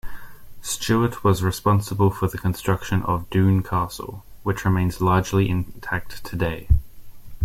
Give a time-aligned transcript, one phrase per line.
[0.61, 6.67] Stewart was responsible for the construction of Doune Castle, which remains largely intact today.